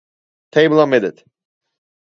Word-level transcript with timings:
Table 0.51 0.79
omitted. 0.79 1.23